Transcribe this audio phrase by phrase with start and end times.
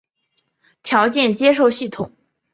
[0.81, 2.11] 条件接收系统。